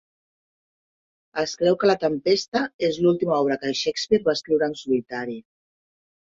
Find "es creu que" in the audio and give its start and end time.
1.43-1.89